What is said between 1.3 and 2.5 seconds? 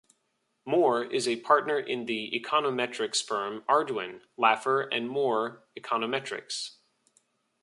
partner in the